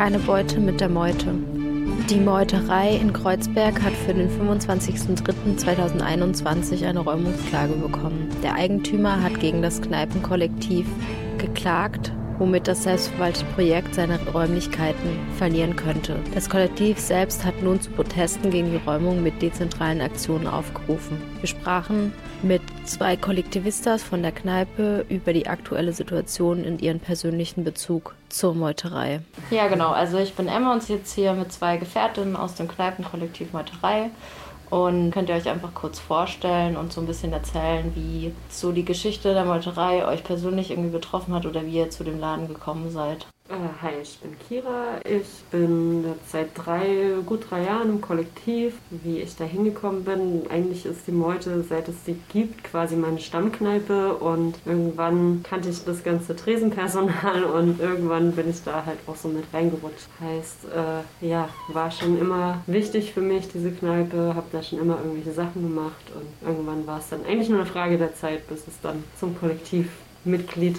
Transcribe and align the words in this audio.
Keine 0.00 0.18
Beute 0.18 0.58
mit 0.60 0.80
der 0.80 0.88
Meute. 0.88 1.34
Die 2.08 2.20
Meuterei 2.20 2.96
in 2.96 3.12
Kreuzberg 3.12 3.82
hat 3.82 3.92
für 3.92 4.14
den 4.14 4.30
25.03.2021 4.30 6.86
eine 6.86 7.00
Räumungsklage 7.00 7.74
bekommen. 7.74 8.30
Der 8.42 8.54
Eigentümer 8.54 9.22
hat 9.22 9.38
gegen 9.40 9.60
das 9.60 9.82
Kneipenkollektiv 9.82 10.86
geklagt, 11.36 12.14
womit 12.40 12.66
das 12.66 12.82
selbstverwaltete 12.82 13.44
Projekt 13.54 13.94
seine 13.94 14.18
Räumlichkeiten 14.32 15.10
verlieren 15.36 15.76
könnte. 15.76 16.16
Das 16.34 16.48
Kollektiv 16.48 16.98
selbst 16.98 17.44
hat 17.44 17.62
nun 17.62 17.80
zu 17.80 17.90
Protesten 17.90 18.50
gegen 18.50 18.70
die 18.72 18.80
Räumung 18.84 19.22
mit 19.22 19.40
dezentralen 19.42 20.00
Aktionen 20.00 20.46
aufgerufen. 20.46 21.20
Wir 21.40 21.48
sprachen 21.48 22.12
mit 22.42 22.62
zwei 22.86 23.16
Kollektivistas 23.16 24.02
von 24.02 24.22
der 24.22 24.32
Kneipe 24.32 25.04
über 25.10 25.34
die 25.34 25.46
aktuelle 25.46 25.92
Situation 25.92 26.64
in 26.64 26.78
ihren 26.78 26.98
persönlichen 26.98 27.62
Bezug 27.62 28.14
zur 28.30 28.54
Meuterei. 28.54 29.20
Ja, 29.50 29.68
genau. 29.68 29.90
Also 29.90 30.16
ich 30.16 30.32
bin 30.32 30.48
Emma 30.48 30.72
und 30.72 30.82
sitze 30.82 31.20
hier 31.20 31.34
mit 31.34 31.52
zwei 31.52 31.76
Gefährtinnen 31.76 32.36
aus 32.36 32.54
dem 32.54 32.68
Kneipenkollektiv 32.68 33.52
Meuterei. 33.52 34.10
Und 34.70 35.10
könnt 35.10 35.28
ihr 35.28 35.34
euch 35.34 35.48
einfach 35.48 35.74
kurz 35.74 35.98
vorstellen 35.98 36.76
und 36.76 36.92
so 36.92 37.00
ein 37.00 37.06
bisschen 37.06 37.32
erzählen, 37.32 37.92
wie 37.96 38.32
so 38.48 38.70
die 38.70 38.84
Geschichte 38.84 39.34
der 39.34 39.44
Meuterei 39.44 40.06
euch 40.06 40.22
persönlich 40.22 40.70
irgendwie 40.70 40.90
betroffen 40.90 41.34
hat 41.34 41.44
oder 41.44 41.66
wie 41.66 41.78
ihr 41.78 41.90
zu 41.90 42.04
dem 42.04 42.20
Laden 42.20 42.46
gekommen 42.46 42.90
seid? 42.90 43.26
Äh, 43.50 43.82
hi, 43.82 43.94
ich 44.00 44.16
bin 44.20 44.36
Kira. 44.38 45.00
Ich 45.04 45.42
bin 45.50 46.04
seit 46.28 46.50
drei, 46.54 47.16
gut 47.26 47.50
drei 47.50 47.64
Jahren 47.64 47.90
im 47.90 48.00
Kollektiv. 48.00 48.74
Wie 48.90 49.18
ich 49.18 49.34
da 49.34 49.42
hingekommen 49.42 50.04
bin, 50.04 50.42
eigentlich 50.48 50.86
ist 50.86 51.08
die 51.08 51.12
Meute, 51.12 51.64
seit 51.64 51.88
es 51.88 52.04
sie 52.04 52.16
gibt, 52.32 52.62
quasi 52.62 52.94
meine 52.94 53.18
Stammkneipe. 53.18 54.14
Und 54.14 54.54
irgendwann 54.66 55.42
kannte 55.42 55.68
ich 55.68 55.84
das 55.84 56.04
ganze 56.04 56.36
Tresenpersonal 56.36 57.42
und 57.56 57.80
irgendwann 57.80 58.30
bin 58.32 58.48
ich 58.48 58.62
da 58.62 58.86
halt 58.86 58.98
auch 59.08 59.16
so 59.16 59.26
mit 59.26 59.44
reingerutscht. 59.52 60.06
Heißt, 60.20 60.66
äh, 60.66 61.26
ja, 61.26 61.48
war 61.72 61.90
schon 61.90 62.20
immer 62.20 62.62
wichtig 62.68 63.12
für 63.12 63.20
mich, 63.20 63.48
diese 63.48 63.72
Kneipe. 63.72 64.32
Hab 64.36 64.52
da 64.52 64.62
schon 64.62 64.78
immer 64.78 64.98
irgendwelche 64.98 65.32
Sachen 65.32 65.62
gemacht 65.62 66.04
und 66.14 66.48
irgendwann 66.48 66.86
war 66.86 67.00
es 67.00 67.08
dann 67.08 67.24
eigentlich 67.24 67.48
nur 67.48 67.62
eine 67.62 67.68
Frage 67.68 67.98
der 67.98 68.14
Zeit, 68.14 68.46
bis 68.46 68.68
es 68.68 68.80
dann 68.80 69.02
zum 69.18 69.36
Kollektivmitglied 69.40 70.78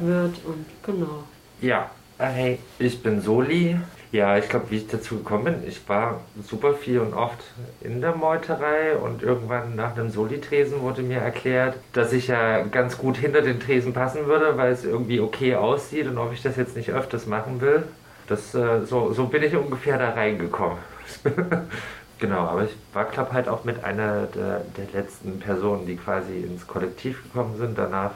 wird 0.00 0.40
und 0.44 0.64
genau. 0.84 1.22
Ja, 1.62 1.92
hey, 2.18 2.58
ich 2.80 3.04
bin 3.04 3.20
Soli. 3.20 3.76
Ja, 4.10 4.36
ich 4.36 4.48
glaube, 4.48 4.70
wie 4.70 4.78
ich 4.78 4.88
dazu 4.88 5.18
gekommen 5.18 5.44
bin, 5.44 5.54
ich 5.66 5.88
war 5.88 6.20
super 6.42 6.74
viel 6.74 6.98
und 6.98 7.14
oft 7.14 7.38
in 7.80 8.00
der 8.00 8.16
Meuterei 8.16 8.96
und 8.96 9.22
irgendwann 9.22 9.76
nach 9.76 9.96
einem 9.96 10.10
Soli-Tresen 10.10 10.80
wurde 10.80 11.02
mir 11.02 11.18
erklärt, 11.18 11.76
dass 11.92 12.12
ich 12.12 12.26
ja 12.26 12.64
ganz 12.64 12.98
gut 12.98 13.16
hinter 13.16 13.42
den 13.42 13.60
Tresen 13.60 13.92
passen 13.92 14.26
würde, 14.26 14.56
weil 14.56 14.72
es 14.72 14.84
irgendwie 14.84 15.20
okay 15.20 15.54
aussieht 15.54 16.08
und 16.08 16.18
ob 16.18 16.32
ich 16.32 16.42
das 16.42 16.56
jetzt 16.56 16.76
nicht 16.76 16.90
öfters 16.90 17.26
machen 17.26 17.60
will. 17.60 17.84
Das, 18.26 18.54
äh, 18.56 18.84
so, 18.84 19.12
so 19.12 19.26
bin 19.26 19.44
ich 19.44 19.54
ungefähr 19.54 19.98
da 19.98 20.10
reingekommen. 20.10 20.78
genau, 22.18 22.40
aber 22.40 22.64
ich 22.64 22.76
war, 22.92 23.04
glaube 23.04 23.32
halt 23.32 23.48
auch 23.48 23.62
mit 23.62 23.84
einer 23.84 24.26
der, 24.34 24.62
der 24.76 25.00
letzten 25.00 25.38
Personen, 25.38 25.86
die 25.86 25.96
quasi 25.96 26.40
ins 26.40 26.66
Kollektiv 26.66 27.22
gekommen 27.22 27.56
sind. 27.56 27.78
Danach 27.78 28.12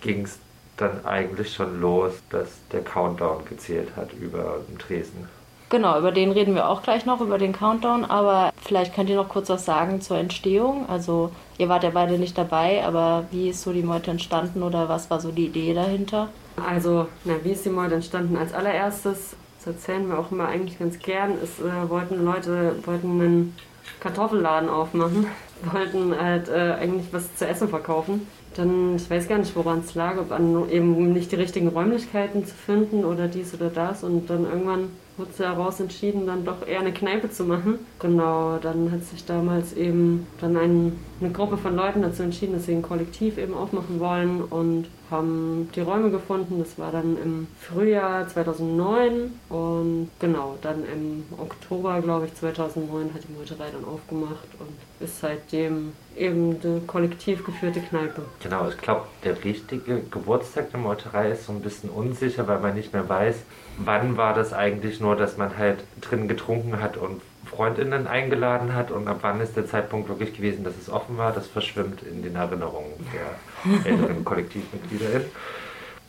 ging 0.00 0.22
es 0.22 0.38
dann 0.80 1.04
eigentlich 1.04 1.52
schon 1.52 1.80
los, 1.80 2.12
dass 2.30 2.48
der 2.72 2.82
Countdown 2.82 3.44
gezählt 3.44 3.88
hat 3.96 4.12
über 4.14 4.60
den 4.68 4.78
Tresen. 4.78 5.28
Genau, 5.70 5.96
über 5.96 6.10
den 6.10 6.32
reden 6.32 6.56
wir 6.56 6.68
auch 6.68 6.82
gleich 6.82 7.06
noch, 7.06 7.20
über 7.20 7.38
den 7.38 7.52
Countdown. 7.52 8.04
Aber 8.04 8.52
vielleicht 8.60 8.92
könnt 8.92 9.08
ihr 9.08 9.16
noch 9.16 9.28
kurz 9.28 9.48
was 9.48 9.64
sagen 9.64 10.00
zur 10.00 10.18
Entstehung. 10.18 10.88
Also 10.88 11.30
ihr 11.58 11.68
wart 11.68 11.84
ja 11.84 11.90
beide 11.90 12.18
nicht 12.18 12.36
dabei, 12.36 12.84
aber 12.84 13.26
wie 13.30 13.50
ist 13.50 13.62
so 13.62 13.72
die 13.72 13.84
Meute 13.84 14.10
entstanden 14.10 14.64
oder 14.64 14.88
was 14.88 15.10
war 15.10 15.20
so 15.20 15.30
die 15.30 15.46
Idee 15.46 15.72
dahinter? 15.72 16.28
Also, 16.68 17.06
na, 17.24 17.34
wie 17.44 17.52
ist 17.52 17.64
die 17.64 17.70
Meute 17.70 17.94
entstanden? 17.94 18.36
Als 18.36 18.52
allererstes, 18.52 19.36
das 19.58 19.66
erzählen 19.66 20.08
wir 20.08 20.18
auch 20.18 20.32
immer 20.32 20.48
eigentlich 20.48 20.78
ganz 20.78 20.98
gern, 20.98 21.38
ist, 21.40 21.60
äh, 21.60 21.88
wollten 21.88 22.24
Leute 22.24 22.74
wollten 22.84 23.20
einen 23.20 23.56
Kartoffelladen 24.00 24.68
aufmachen, 24.68 25.26
wollten 25.72 26.20
halt 26.20 26.48
äh, 26.48 26.72
eigentlich 26.80 27.06
was 27.12 27.36
zu 27.36 27.46
essen 27.46 27.68
verkaufen. 27.68 28.26
Dann, 28.54 28.96
ich 28.96 29.08
weiß 29.08 29.28
gar 29.28 29.38
nicht, 29.38 29.54
woran 29.54 29.80
es 29.80 29.94
lag, 29.94 30.18
ob 30.18 30.32
an 30.32 30.68
eben 30.70 31.12
nicht 31.12 31.30
die 31.30 31.36
richtigen 31.36 31.68
Räumlichkeiten 31.68 32.44
zu 32.44 32.54
finden 32.54 33.04
oder 33.04 33.28
dies 33.28 33.54
oder 33.54 33.68
das. 33.68 34.02
Und 34.02 34.28
dann 34.28 34.44
irgendwann 34.44 34.88
wurde 35.16 35.30
daraus 35.38 35.78
entschieden, 35.78 36.26
dann 36.26 36.44
doch 36.44 36.66
eher 36.66 36.80
eine 36.80 36.92
Kneipe 36.92 37.30
zu 37.30 37.44
machen. 37.44 37.78
Genau, 38.00 38.58
dann 38.58 38.90
hat 38.90 39.04
sich 39.04 39.24
damals 39.24 39.74
eben 39.74 40.26
dann 40.40 40.56
ein, 40.56 40.98
eine 41.20 41.30
Gruppe 41.30 41.58
von 41.58 41.76
Leuten 41.76 42.02
dazu 42.02 42.22
entschieden, 42.22 42.54
dass 42.54 42.66
sie 42.66 42.72
ein 42.72 42.82
Kollektiv 42.82 43.38
eben 43.38 43.54
aufmachen 43.54 44.00
wollen 44.00 44.42
und 44.42 44.86
haben 45.10 45.70
die 45.74 45.80
Räume 45.80 46.10
gefunden. 46.10 46.58
Das 46.58 46.78
war 46.78 46.92
dann 46.92 47.16
im 47.22 47.48
Frühjahr 47.60 48.28
2009 48.28 49.32
und 49.48 50.10
genau, 50.18 50.56
dann 50.62 50.84
im 50.84 51.24
Oktober, 51.38 52.00
glaube 52.00 52.26
ich, 52.26 52.34
2009 52.34 53.14
hat 53.14 53.22
die 53.28 53.32
Meuterei 53.32 53.70
dann 53.72 53.84
aufgemacht 53.84 54.48
und 54.58 54.68
ist 55.04 55.20
seitdem 55.20 55.92
eben 56.16 56.60
eine 56.62 56.80
kollektiv 56.86 57.44
geführte 57.44 57.80
Kneipe. 57.80 58.22
Genau, 58.42 58.68
ich 58.68 58.76
glaube, 58.78 59.06
der 59.24 59.42
richtige 59.42 60.00
Geburtstag 60.10 60.70
der 60.70 60.80
Meuterei 60.80 61.30
ist 61.32 61.46
so 61.46 61.52
ein 61.52 61.60
bisschen 61.60 61.90
unsicher, 61.90 62.46
weil 62.46 62.60
man 62.60 62.74
nicht 62.74 62.92
mehr 62.92 63.08
weiß, 63.08 63.36
wann 63.78 64.16
war 64.16 64.34
das 64.34 64.52
eigentlich 64.52 65.00
nur, 65.00 65.16
dass 65.16 65.36
man 65.36 65.56
halt 65.56 65.84
drin 66.00 66.28
getrunken 66.28 66.80
hat 66.80 66.96
und 66.96 67.22
Freundinnen 67.46 68.06
eingeladen 68.06 68.74
hat 68.74 68.90
und 68.90 69.08
ab 69.08 69.18
wann 69.22 69.40
ist 69.40 69.56
der 69.56 69.66
Zeitpunkt 69.66 70.08
wirklich 70.08 70.34
gewesen, 70.34 70.62
dass 70.62 70.76
es 70.76 70.90
offen 70.90 71.16
war, 71.18 71.32
das 71.32 71.46
verschwimmt 71.46 72.02
in 72.02 72.22
den 72.22 72.36
Erinnerungen 72.36 72.92
der 73.12 73.34
älteren 73.84 74.24
Kollektivmitglieder. 74.24 75.22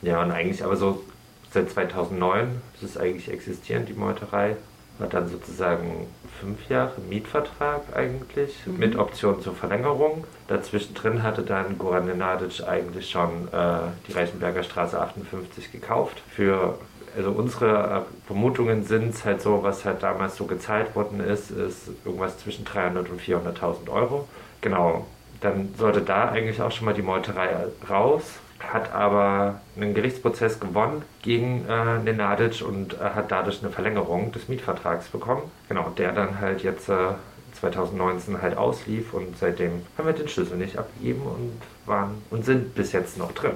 Ja, 0.01 0.21
und 0.23 0.31
eigentlich 0.31 0.63
aber 0.63 0.75
so 0.75 1.03
seit 1.51 1.69
2009 1.69 2.61
ist 2.75 2.83
es 2.83 2.97
eigentlich 2.97 3.29
existierend, 3.31 3.89
die 3.89 3.93
Meuterei. 3.93 4.55
Hat 4.99 5.13
dann 5.15 5.27
sozusagen 5.27 6.05
fünf 6.39 6.69
Jahre 6.69 7.01
Mietvertrag 7.09 7.81
eigentlich 7.95 8.55
Mhm. 8.65 8.77
mit 8.77 8.95
Option 8.95 9.41
zur 9.41 9.55
Verlängerung. 9.55 10.25
Dazwischen 10.47 10.93
drin 10.93 11.23
hatte 11.23 11.41
dann 11.41 11.77
Goran 11.79 12.05
Nenadic 12.05 12.67
eigentlich 12.67 13.09
schon 13.09 13.47
äh, 13.51 13.77
die 14.07 14.11
Reichenberger 14.13 14.61
Straße 14.63 14.99
58 15.01 15.71
gekauft 15.71 16.21
für 16.29 16.77
also 17.17 17.31
unsere 17.31 18.05
äh, 18.05 18.27
Vermutungen 18.27 18.83
sind 18.85 19.13
es 19.13 19.25
halt 19.25 19.41
so, 19.41 19.63
was 19.63 19.83
halt 19.85 20.01
damals 20.03 20.37
so 20.37 20.45
gezahlt 20.45 20.95
worden 20.95 21.19
ist, 21.19 21.51
ist 21.51 21.89
irgendwas 22.05 22.37
zwischen 22.37 22.63
300 22.63 23.09
und 23.09 23.19
400.000 23.19 23.89
Euro. 23.91 24.27
Genau, 24.61 25.05
dann 25.41 25.73
sollte 25.77 26.01
da 26.01 26.29
eigentlich 26.29 26.61
auch 26.61 26.71
schon 26.71 26.85
mal 26.85 26.93
die 26.93 27.01
Meuterei 27.01 27.49
raus, 27.89 28.23
hat 28.59 28.93
aber 28.93 29.59
einen 29.75 29.93
Gerichtsprozess 29.93 30.59
gewonnen 30.59 31.01
gegen 31.23 31.65
äh, 31.67 31.97
Nenadic 31.99 32.61
und 32.61 32.93
äh, 32.93 32.97
hat 33.15 33.31
dadurch 33.31 33.61
eine 33.61 33.71
Verlängerung 33.71 34.31
des 34.31 34.47
Mietvertrags 34.47 35.07
bekommen. 35.07 35.43
Genau, 35.67 35.89
der 35.97 36.11
dann 36.11 36.39
halt 36.39 36.61
jetzt 36.63 36.89
äh, 36.89 37.13
2019 37.59 38.41
halt 38.41 38.57
auslief 38.57 39.13
und 39.13 39.37
seitdem 39.37 39.81
haben 39.97 40.05
wir 40.05 40.13
den 40.13 40.27
Schlüssel 40.27 40.57
nicht 40.57 40.77
abgegeben 40.77 41.21
und 41.23 41.61
waren 41.85 42.21
und 42.29 42.45
sind 42.45 42.75
bis 42.75 42.91
jetzt 42.91 43.17
noch 43.17 43.31
drin. 43.31 43.53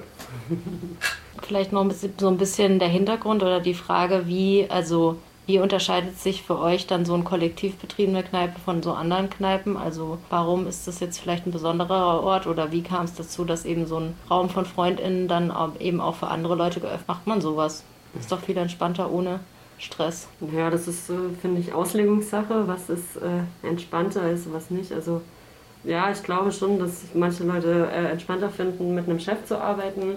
Vielleicht 1.44 1.72
noch 1.72 1.90
so 2.18 2.28
ein 2.28 2.38
bisschen 2.38 2.80
der 2.80 2.88
Hintergrund 2.88 3.44
oder 3.44 3.60
die 3.60 3.74
Frage, 3.74 4.24
wie, 4.26 4.68
also 4.70 5.18
wie 5.46 5.60
unterscheidet 5.60 6.20
sich 6.20 6.42
für 6.42 6.60
euch 6.60 6.88
dann 6.88 7.06
so 7.06 7.14
ein 7.14 7.24
kollektiv 7.24 7.76
betriebene 7.78 8.24
Kneipe 8.24 8.60
von 8.60 8.82
so 8.82 8.94
anderen 8.94 9.30
Kneipen? 9.30 9.78
Also 9.78 10.18
warum 10.30 10.68
ist 10.68 10.88
das 10.88 11.00
jetzt 11.00 11.20
vielleicht 11.20 11.46
ein 11.46 11.52
besonderer 11.52 12.24
Ort 12.24 12.48
oder 12.48 12.72
wie 12.72 12.82
kam 12.82 13.06
es 13.06 13.14
dazu, 13.14 13.46
dass 13.46 13.66
eben 13.66 13.86
so 13.86 14.00
ein 14.00 14.16
Raum 14.30 14.50
von 14.50 14.66
FreundInnen 14.66 15.28
dann 15.28 15.54
eben 15.80 16.02
auch 16.02 16.16
für 16.16 16.28
andere 16.28 16.56
Leute 16.56 16.80
geöffnet 16.80 17.08
macht 17.08 17.28
man 17.28 17.42
sowas? 17.42 17.84
Ist 18.18 18.32
doch 18.32 18.40
viel 18.40 18.58
entspannter 18.58 19.12
ohne 19.12 19.40
Stress. 19.78 20.28
Ja, 20.56 20.70
das 20.70 20.88
ist, 20.88 21.10
äh, 21.10 21.14
finde 21.42 21.60
ich, 21.62 21.74
Auslegungssache, 21.74 22.68
was 22.68 22.90
ist 22.90 23.18
äh, 23.18 23.68
entspannter 23.68 24.30
ist, 24.32 24.52
was 24.54 24.70
nicht. 24.70 24.92
Also 24.92 25.22
ja, 25.84 26.12
ich 26.12 26.24
glaube 26.24 26.52
schon, 26.52 26.80
dass 26.80 27.04
manche 27.14 27.44
Leute 27.44 27.90
äh, 27.92 28.12
entspannter 28.12 28.50
finden, 28.50 28.96
mit 28.96 29.08
einem 29.08 29.20
Chef 29.20 29.46
zu 29.46 29.60
arbeiten. 29.60 30.16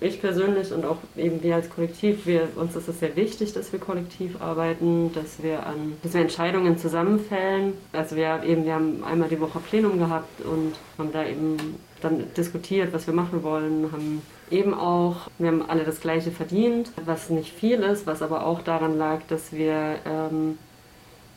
Ich 0.00 0.20
persönlich 0.20 0.72
und 0.72 0.84
auch 0.84 0.98
eben 1.16 1.42
wir 1.42 1.56
als 1.56 1.70
Kollektiv, 1.70 2.26
wir, 2.26 2.48
uns 2.56 2.76
ist 2.76 2.88
es 2.88 3.00
sehr 3.00 3.16
wichtig, 3.16 3.52
dass 3.52 3.72
wir 3.72 3.80
kollektiv 3.80 4.40
arbeiten, 4.40 5.12
dass 5.12 5.42
wir 5.42 5.66
an, 5.66 5.96
dass 6.02 6.14
wir 6.14 6.20
Entscheidungen 6.20 6.78
zusammenfällen. 6.78 7.74
Also 7.92 8.14
wir 8.14 8.42
eben, 8.44 8.64
wir 8.64 8.74
haben 8.74 9.02
einmal 9.02 9.28
die 9.28 9.40
Woche 9.40 9.58
Plenum 9.58 9.98
gehabt 9.98 10.40
und 10.42 10.74
haben 10.98 11.12
da 11.12 11.26
eben 11.26 11.56
dann 12.00 12.32
diskutiert, 12.36 12.92
was 12.92 13.08
wir 13.08 13.14
machen 13.14 13.42
wollen, 13.42 13.90
haben 13.90 14.22
eben 14.50 14.72
auch, 14.72 15.28
wir 15.38 15.48
haben 15.48 15.68
alle 15.68 15.82
das 15.82 16.00
Gleiche 16.00 16.30
verdient, 16.30 16.92
was 17.04 17.28
nicht 17.28 17.52
viel 17.52 17.80
ist, 17.80 18.06
was 18.06 18.22
aber 18.22 18.46
auch 18.46 18.62
daran 18.62 18.96
lag, 18.96 19.20
dass 19.28 19.52
wir 19.52 19.96
ähm, 20.06 20.58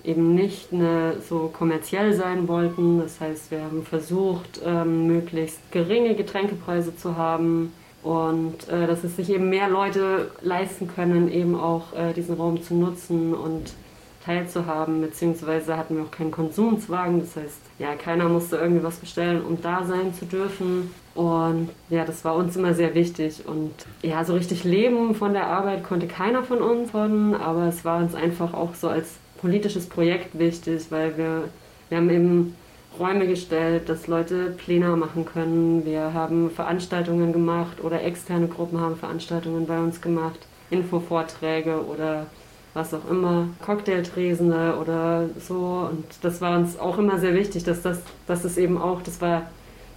eben 0.03 0.35
nicht 0.35 0.71
eine, 0.71 1.15
so 1.27 1.49
kommerziell 1.51 2.13
sein 2.13 2.47
wollten. 2.47 2.99
Das 2.99 3.19
heißt, 3.19 3.49
wir 3.49 3.63
haben 3.63 3.83
versucht, 3.83 4.61
ähm, 4.63 5.07
möglichst 5.07 5.71
geringe 5.71 6.13
Getränkepreise 6.13 6.95
zu 6.95 7.17
haben 7.17 7.73
und 8.03 8.67
äh, 8.69 8.87
dass 8.87 9.03
es 9.03 9.15
sich 9.15 9.29
eben 9.29 9.49
mehr 9.49 9.69
Leute 9.69 10.31
leisten 10.41 10.87
können, 10.87 11.31
eben 11.31 11.55
auch 11.55 11.93
äh, 11.93 12.13
diesen 12.13 12.35
Raum 12.35 12.61
zu 12.63 12.73
nutzen 12.73 13.33
und 13.33 13.73
teilzuhaben, 14.25 15.01
beziehungsweise 15.01 15.77
hatten 15.77 15.97
wir 15.97 16.03
auch 16.03 16.11
keinen 16.11 16.31
Konsumswagen, 16.31 17.19
das 17.19 17.35
heißt, 17.35 17.59
ja, 17.79 17.95
keiner 17.95 18.29
musste 18.29 18.57
irgendwie 18.57 18.83
was 18.83 18.97
bestellen, 18.97 19.43
um 19.43 19.59
da 19.61 19.83
sein 19.83 20.13
zu 20.13 20.25
dürfen. 20.25 20.93
Und 21.15 21.69
ja, 21.89 22.05
das 22.05 22.23
war 22.23 22.35
uns 22.35 22.55
immer 22.55 22.73
sehr 22.73 22.93
wichtig. 22.93 23.43
Und 23.45 23.73
ja, 24.01 24.23
so 24.23 24.33
richtig 24.33 24.63
leben 24.63 25.15
von 25.15 25.33
der 25.33 25.47
Arbeit 25.47 25.83
konnte 25.83 26.07
keiner 26.07 26.43
von 26.43 26.59
uns 26.61 26.91
von, 26.91 27.35
aber 27.35 27.67
es 27.67 27.83
war 27.83 27.97
uns 27.97 28.15
einfach 28.15 28.53
auch 28.53 28.75
so 28.75 28.87
als 28.87 29.15
politisches 29.41 29.87
Projekt 29.87 30.37
wichtig, 30.37 30.85
weil 30.91 31.17
wir, 31.17 31.45
wir 31.89 31.97
haben 31.97 32.09
eben 32.09 32.55
Räume 32.99 33.27
gestellt, 33.27 33.89
dass 33.89 34.07
Leute 34.07 34.51
Pläne 34.51 34.95
machen 34.95 35.25
können. 35.25 35.85
Wir 35.85 36.13
haben 36.13 36.51
Veranstaltungen 36.51 37.33
gemacht 37.33 37.83
oder 37.83 38.03
externe 38.03 38.47
Gruppen 38.47 38.79
haben 38.79 38.97
Veranstaltungen 38.97 39.65
bei 39.65 39.79
uns 39.79 40.01
gemacht, 40.01 40.39
Infovorträge 40.69 41.85
oder 41.85 42.27
was 42.73 42.93
auch 42.93 43.09
immer, 43.09 43.47
Cocktailtresende 43.65 44.77
oder 44.79 45.29
so. 45.39 45.89
Und 45.89 46.05
das 46.21 46.41
war 46.41 46.57
uns 46.57 46.79
auch 46.79 46.97
immer 46.97 47.19
sehr 47.19 47.33
wichtig, 47.33 47.63
dass 47.63 47.81
das, 47.81 48.01
dass 48.27 48.43
es 48.43 48.57
eben 48.57 48.77
auch, 48.77 49.01
das 49.01 49.19
war, 49.21 49.43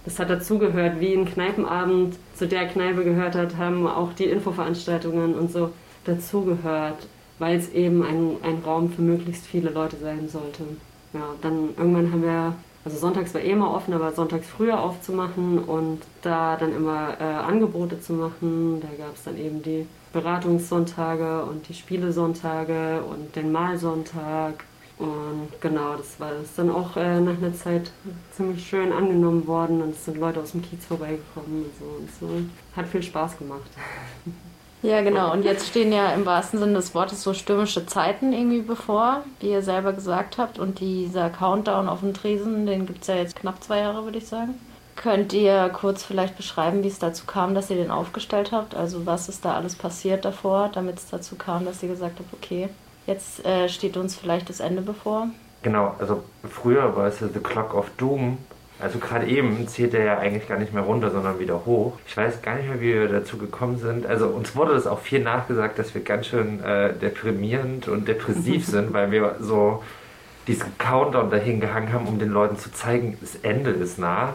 das 0.03 0.19
hat 0.19 0.29
dazugehört, 0.29 0.99
wie 0.99 1.13
ein 1.13 1.25
Kneipenabend 1.25 2.15
zu 2.35 2.47
der 2.47 2.67
Kneipe 2.67 3.03
gehört 3.03 3.35
hat, 3.35 3.57
haben 3.57 3.87
auch 3.87 4.13
die 4.13 4.25
Infoveranstaltungen 4.25 5.35
und 5.35 5.51
so 5.51 5.71
dazugehört 6.05 7.07
weil 7.39 7.57
es 7.57 7.69
eben 7.73 8.03
ein, 8.03 8.37
ein 8.43 8.61
Raum 8.65 8.91
für 8.91 9.01
möglichst 9.01 9.45
viele 9.45 9.69
Leute 9.69 9.97
sein 9.97 10.27
sollte. 10.29 10.63
Ja, 11.13 11.33
dann 11.41 11.69
irgendwann 11.77 12.11
haben 12.11 12.23
wir, 12.23 12.55
also 12.85 12.99
sonntags 12.99 13.33
war 13.33 13.41
eh 13.41 13.49
immer 13.49 13.73
offen, 13.73 13.95
aber 13.95 14.13
sonntags 14.13 14.47
früher 14.47 14.79
aufzumachen 14.79 15.57
und 15.57 16.03
da 16.21 16.55
dann 16.55 16.73
immer 16.73 17.19
äh, 17.19 17.23
Angebote 17.23 17.99
zu 17.99 18.13
machen. 18.13 18.79
Da 18.79 18.87
gab 19.03 19.15
es 19.15 19.23
dann 19.23 19.39
eben 19.39 19.63
die 19.63 19.87
Beratungssonntage 20.13 21.43
und 21.45 21.67
die 21.67 21.73
Spielesonntage 21.73 23.03
und 23.03 23.35
den 23.35 23.51
Malsonntag. 23.51 24.63
Und 24.99 25.49
genau, 25.61 25.95
das 25.97 26.19
war 26.19 26.31
das 26.39 26.53
dann 26.55 26.69
auch 26.69 26.95
äh, 26.95 27.19
nach 27.19 27.37
einer 27.37 27.55
Zeit 27.55 27.91
ziemlich 28.37 28.65
schön 28.65 28.93
angenommen 28.93 29.47
worden 29.47 29.81
und 29.81 29.89
es 29.89 30.05
sind 30.05 30.17
Leute 30.17 30.39
aus 30.39 30.51
dem 30.51 30.61
Kiez 30.61 30.85
vorbeigekommen 30.85 31.65
und 31.65 31.71
so 31.79 31.85
und 31.85 32.09
so. 32.19 32.77
Hat 32.77 32.87
viel 32.87 33.03
Spaß 33.03 33.39
gemacht. 33.39 33.71
Ja, 34.85 35.01
genau. 35.01 35.33
Und 35.33 35.43
jetzt 35.45 35.67
stehen 35.67 35.91
ja 35.91 36.13
im 36.13 36.27
wahrsten 36.27 36.59
Sinne 36.59 36.73
des 36.73 36.93
Wortes 36.93 37.23
so 37.23 37.33
stürmische 37.33 37.87
Zeiten 37.87 38.33
irgendwie 38.33 38.61
bevor, 38.61 39.23
wie 39.39 39.49
ihr 39.49 39.63
selber 39.63 39.93
gesagt 39.93 40.37
habt. 40.37 40.59
Und 40.59 40.79
dieser 40.79 41.31
Countdown 41.31 41.89
auf 41.89 42.01
dem 42.01 42.13
Tresen, 42.13 42.67
den 42.67 42.85
gibt 42.85 43.01
es 43.01 43.07
ja 43.07 43.15
jetzt 43.15 43.35
knapp 43.35 43.63
zwei 43.63 43.79
Jahre, 43.79 44.03
würde 44.03 44.19
ich 44.19 44.27
sagen. 44.27 44.53
Könnt 44.95 45.33
ihr 45.33 45.69
kurz 45.69 46.03
vielleicht 46.03 46.37
beschreiben, 46.37 46.83
wie 46.83 46.87
es 46.87 46.99
dazu 46.99 47.25
kam, 47.25 47.55
dass 47.55 47.71
ihr 47.71 47.77
den 47.77 47.89
aufgestellt 47.89 48.51
habt? 48.51 48.75
Also 48.75 49.07
was 49.07 49.27
ist 49.27 49.43
da 49.43 49.55
alles 49.55 49.75
passiert 49.75 50.23
davor, 50.23 50.69
damit 50.71 50.99
es 50.99 51.09
dazu 51.09 51.35
kam, 51.35 51.65
dass 51.65 51.81
ihr 51.81 51.89
gesagt 51.89 52.19
habt, 52.19 52.31
okay, 52.33 52.69
jetzt 53.07 53.43
äh, 53.43 53.67
steht 53.67 53.97
uns 53.97 54.15
vielleicht 54.15 54.49
das 54.49 54.59
Ende 54.59 54.83
bevor? 54.83 55.29
Genau, 55.63 55.95
also 55.97 56.23
früher 56.47 56.95
war 56.95 57.07
es 57.07 57.19
ja 57.19 57.27
The 57.27 57.39
Clock 57.39 57.73
of 57.73 57.89
Doom, 57.97 58.37
also 58.79 58.99
gerade 58.99 59.25
eben 59.27 59.67
zählt 59.67 59.93
er 59.93 60.03
ja 60.03 60.17
eigentlich 60.17 60.47
gar 60.47 60.59
nicht 60.59 60.73
mehr 60.73 60.83
runter, 60.83 61.09
sondern 61.09 61.39
wieder 61.39 61.65
hoch. 61.65 61.93
Ich 62.07 62.15
weiß 62.17 62.41
gar 62.41 62.55
nicht 62.55 62.67
mehr, 62.67 62.81
wie 62.81 62.93
wir 62.93 63.07
dazu 63.07 63.37
gekommen 63.37 63.77
sind. 63.77 64.05
Also 64.05 64.27
uns 64.27 64.55
wurde 64.55 64.73
das 64.73 64.85
auch 64.85 64.99
viel 64.99 65.21
nachgesagt, 65.21 65.79
dass 65.79 65.93
wir 65.93 66.01
ganz 66.01 66.27
schön 66.27 66.61
äh, 66.61 66.93
deprimierend 66.93 67.87
und 67.87 68.07
depressiv 68.07 68.65
sind, 68.67 68.93
weil 68.93 69.11
wir 69.11 69.37
so 69.39 69.81
diesen 70.47 70.77
Countdown 70.77 71.31
dahin 71.31 71.59
gehangen 71.59 71.91
haben, 71.93 72.05
um 72.05 72.19
den 72.19 72.29
Leuten 72.29 72.57
zu 72.57 72.71
zeigen, 72.71 73.17
das 73.21 73.35
Ende 73.37 73.71
ist 73.71 73.97
nah. 73.97 74.33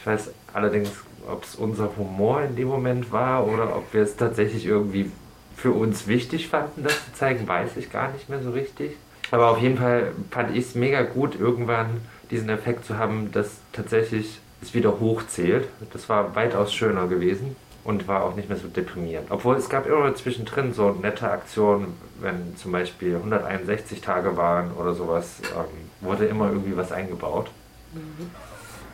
Ich 0.00 0.06
weiß 0.06 0.32
allerdings, 0.52 0.90
ob 1.26 1.44
es 1.44 1.54
unser 1.54 1.96
Humor 1.96 2.42
in 2.42 2.56
dem 2.56 2.68
Moment 2.68 3.12
war 3.12 3.46
oder 3.46 3.76
ob 3.76 3.94
wir 3.94 4.02
es 4.02 4.16
tatsächlich 4.16 4.66
irgendwie 4.66 5.10
für 5.56 5.72
uns 5.72 6.06
wichtig 6.06 6.48
fanden, 6.48 6.82
das 6.82 7.04
zu 7.04 7.12
zeigen, 7.14 7.46
weiß 7.46 7.76
ich 7.76 7.90
gar 7.90 8.12
nicht 8.12 8.28
mehr 8.28 8.42
so 8.42 8.50
richtig. 8.50 8.96
Aber 9.30 9.50
auf 9.50 9.58
jeden 9.58 9.78
Fall 9.78 10.12
fand 10.30 10.56
ich 10.56 10.64
es 10.64 10.74
mega 10.74 11.02
gut, 11.02 11.38
irgendwann 11.38 12.00
diesen 12.30 12.48
Effekt 12.48 12.84
zu 12.84 12.98
haben, 12.98 13.30
dass 13.32 13.57
tatsächlich 13.72 14.40
es 14.62 14.74
wieder 14.74 15.00
hochzählt. 15.00 15.68
Das 15.92 16.08
war 16.08 16.34
weitaus 16.34 16.72
schöner 16.72 17.06
gewesen 17.06 17.56
und 17.84 18.08
war 18.08 18.24
auch 18.24 18.34
nicht 18.34 18.48
mehr 18.48 18.58
so 18.58 18.68
deprimierend. 18.68 19.30
Obwohl 19.30 19.56
es 19.56 19.68
gab 19.68 19.86
immer 19.86 20.14
zwischendrin 20.14 20.72
so 20.72 20.90
nette 20.90 21.30
Aktionen, 21.30 21.94
wenn 22.20 22.56
zum 22.56 22.72
Beispiel 22.72 23.16
161 23.16 24.00
Tage 24.00 24.36
waren 24.36 24.72
oder 24.72 24.94
sowas, 24.94 25.36
ähm, 25.56 26.06
wurde 26.06 26.26
immer 26.26 26.48
irgendwie 26.48 26.76
was 26.76 26.92
eingebaut. 26.92 27.46
Mhm. 27.94 28.30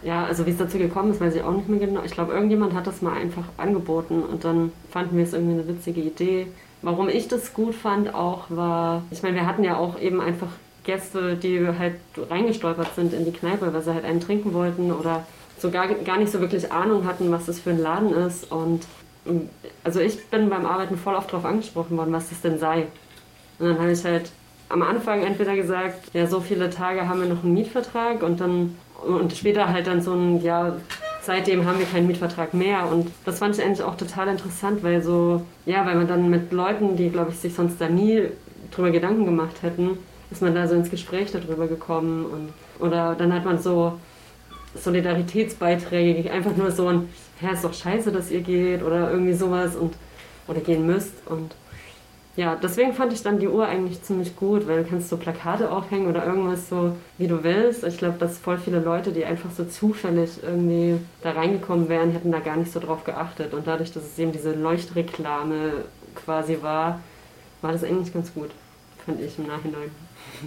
Ja, 0.05 0.26
also 0.26 0.44
wie 0.44 0.50
es 0.50 0.59
dazu 0.59 0.77
gekommen 0.77 1.12
ist, 1.12 1.20
weiß 1.20 1.35
ich 1.35 1.43
auch 1.43 1.53
nicht 1.53 1.69
mehr 1.69 1.81
genau. 1.81 2.03
Ich 2.05 2.12
glaube, 2.12 2.35
irgendjemand 2.35 2.75
hat 2.75 2.87
das 2.87 3.00
mal 3.00 3.15
einfach 3.15 3.44
angeboten 3.56 4.23
und 4.23 4.44
dann 4.44 4.70
fanden 4.91 5.17
wir 5.17 5.25
es 5.25 5.32
irgendwie 5.32 5.55
eine 5.55 5.67
witzige 5.67 6.03
Idee. 6.03 6.47
Warum 6.82 7.09
ich 7.09 7.27
das 7.29 7.55
gut 7.55 7.75
fand 7.75 8.15
auch 8.15 8.44
war, 8.50 9.03
ich 9.11 9.23
meine, 9.23 9.37
wir 9.37 9.47
hatten 9.47 9.65
ja 9.65 9.77
auch 9.77 9.99
eben 9.99 10.20
einfach 10.20 10.49
Gäste, 10.85 11.37
die 11.37 11.67
halt 11.67 11.95
reingestolpert 12.31 12.95
sind 12.95 13.13
in 13.13 13.25
die 13.25 13.33
Kneipe, 13.33 13.73
weil 13.73 13.83
sie 13.83 13.93
halt 13.93 14.05
einen 14.05 14.21
trinken 14.21 14.53
wollten 14.55 14.93
oder 14.93 15.27
so 15.59 15.71
gar, 15.71 15.89
gar 15.89 16.19
nicht 16.19 16.31
so 16.31 16.41
wirklich 16.41 16.71
Ahnung 16.71 17.07
hatten, 17.07 17.31
was 17.31 17.47
das 17.47 17.61
für 17.61 17.71
ein 17.71 17.81
Laden 17.81 18.13
ist. 18.13 18.51
Und 18.51 18.87
also 19.83 20.01
ich 20.01 20.25
bin 20.27 20.51
beim 20.51 20.67
Arbeiten 20.67 20.97
voll 20.97 21.15
oft 21.15 21.33
darauf 21.33 21.45
angesprochen 21.45 21.97
worden, 21.97 22.13
was 22.13 22.29
das 22.29 22.41
denn 22.41 22.59
sei. 22.59 22.87
Und 23.59 23.69
dann 23.69 23.79
habe 23.79 23.93
ich 23.93 24.05
halt 24.05 24.31
am 24.69 24.83
Anfang 24.83 25.23
entweder 25.23 25.55
gesagt, 25.55 26.11
ja, 26.13 26.27
so 26.27 26.41
viele 26.41 26.71
Tage 26.71 27.09
haben 27.09 27.21
wir 27.21 27.29
noch 27.29 27.45
einen 27.45 27.55
Mietvertrag 27.55 28.23
und 28.23 28.41
dann 28.41 28.77
und 29.07 29.33
später 29.35 29.69
halt 29.69 29.87
dann 29.87 30.01
so 30.01 30.15
ein, 30.15 30.43
ja, 30.43 30.77
seitdem 31.23 31.67
haben 31.67 31.79
wir 31.79 31.87
keinen 31.87 32.06
Mietvertrag 32.06 32.55
mehr. 32.55 32.89
Und 32.91 33.11
das 33.25 33.39
fand 33.39 33.56
ich 33.56 33.63
eigentlich 33.63 33.82
auch 33.82 33.97
total 33.97 34.29
interessant, 34.29 34.82
weil 34.82 35.03
so, 35.03 35.43
ja, 35.67 35.85
weil 35.87 35.97
man 35.97 36.08
dann 36.08 36.31
mit 36.31 36.53
Leuten, 36.53 36.97
die, 36.97 37.11
glaube 37.11 37.31
ich, 37.31 37.39
sich 37.39 37.55
sonst 37.55 37.81
da 37.81 37.89
nie 37.89 38.29
drüber 38.70 38.91
Gedanken 38.91 39.25
gemacht 39.25 39.63
hätten, 39.63 39.99
ist 40.34 40.43
man 40.43 40.55
da 40.55 40.67
so 40.67 40.74
ins 40.74 40.91
Gespräch 40.91 41.31
darüber 41.31 41.67
gekommen. 41.67 42.26
Und, 42.26 42.53
oder 42.84 43.14
dann 43.14 43.32
hat 43.32 43.44
man 43.44 43.58
so 43.58 43.98
Solidaritätsbeiträge, 44.74 46.31
einfach 46.31 46.56
nur 46.56 46.70
so 46.70 46.88
ein, 46.88 47.08
ja, 47.41 47.53
ist 47.53 47.64
doch 47.64 47.72
scheiße, 47.72 48.10
dass 48.12 48.31
ihr 48.31 48.41
geht 48.41 48.82
oder 48.82 49.10
irgendwie 49.10 49.32
sowas 49.32 49.76
und 49.76 49.94
oder 50.46 50.60
gehen 50.60 50.86
müsst. 50.86 51.14
Und 51.26 51.55
ja, 52.36 52.56
deswegen 52.60 52.93
fand 52.94 53.12
ich 53.12 53.22
dann 53.22 53.38
die 53.38 53.46
Uhr 53.46 53.67
eigentlich 53.67 54.03
ziemlich 54.03 54.34
gut, 54.34 54.67
weil 54.67 54.82
du 54.82 54.91
kannst 54.91 55.08
so 55.08 55.17
Plakate 55.17 55.70
aufhängen 55.70 56.08
oder 56.08 56.26
irgendwas 56.26 56.69
so, 56.69 56.96
wie 57.17 57.29
du 57.29 57.44
willst. 57.44 57.84
Ich 57.84 57.96
glaube, 57.96 58.19
dass 58.19 58.38
voll 58.38 58.58
viele 58.58 58.81
Leute, 58.81 59.12
die 59.12 59.24
einfach 59.24 59.53
so 59.53 59.64
zufällig 59.64 60.43
irgendwie 60.43 60.98
da 61.22 61.31
reingekommen 61.31 61.88
wären, 61.88 62.10
hätten 62.10 62.32
da 62.32 62.41
gar 62.41 62.56
nicht 62.56 62.72
so 62.72 62.81
drauf 62.81 63.05
geachtet. 63.05 63.55
Und 63.55 63.69
dadurch, 63.69 63.93
dass 63.93 64.03
es 64.03 64.19
eben 64.19 64.32
diese 64.32 64.53
Leuchtreklame 64.53 65.84
quasi 66.17 66.58
war, 66.60 67.00
war 67.62 67.72
das 67.72 67.84
eigentlich 67.84 68.12
ganz 68.12 68.34
gut, 68.34 68.50
fand 69.06 69.20
ich 69.20 69.38
im 69.38 69.46
Nachhinein. 69.46 69.91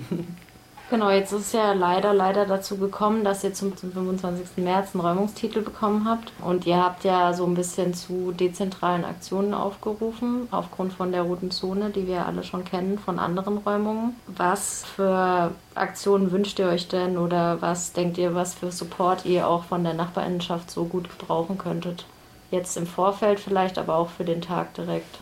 Genau, 0.89 1.09
jetzt 1.09 1.33
ist 1.33 1.53
ja 1.53 1.73
leider, 1.73 2.13
leider 2.13 2.45
dazu 2.45 2.77
gekommen, 2.77 3.25
dass 3.25 3.43
ihr 3.43 3.53
zum, 3.53 3.75
zum 3.75 3.91
25. 3.91 4.63
März 4.63 4.91
einen 4.93 5.05
Räumungstitel 5.05 5.61
bekommen 5.61 6.07
habt. 6.07 6.31
Und 6.41 6.65
ihr 6.65 6.77
habt 6.77 7.03
ja 7.03 7.33
so 7.33 7.45
ein 7.45 7.55
bisschen 7.55 7.93
zu 7.93 8.31
dezentralen 8.31 9.03
Aktionen 9.03 9.53
aufgerufen, 9.53 10.47
aufgrund 10.49 10.93
von 10.93 11.11
der 11.11 11.23
roten 11.23 11.51
Zone, 11.51 11.89
die 11.89 12.07
wir 12.07 12.25
alle 12.25 12.41
schon 12.41 12.63
kennen 12.63 12.97
von 12.99 13.19
anderen 13.19 13.57
Räumungen. 13.57 14.15
Was 14.27 14.85
für 14.85 15.51
Aktionen 15.75 16.31
wünscht 16.31 16.57
ihr 16.59 16.67
euch 16.67 16.87
denn 16.87 17.17
oder 17.17 17.61
was 17.61 17.91
denkt 17.91 18.17
ihr, 18.17 18.33
was 18.33 18.53
für 18.53 18.71
Support 18.71 19.25
ihr 19.25 19.45
auch 19.45 19.65
von 19.65 19.83
der 19.83 19.93
Nachbarinnenschaft 19.93 20.71
so 20.71 20.85
gut 20.85 21.09
gebrauchen 21.19 21.57
könntet? 21.57 22.05
Jetzt 22.49 22.77
im 22.77 22.87
Vorfeld 22.87 23.41
vielleicht, 23.41 23.77
aber 23.77 23.95
auch 23.95 24.09
für 24.09 24.23
den 24.23 24.41
Tag 24.41 24.73
direkt. 24.75 25.19